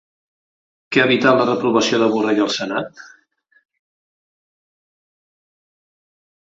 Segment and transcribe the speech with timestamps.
[0.95, 3.05] Què ha evitat la reprovació de Borrell al senat?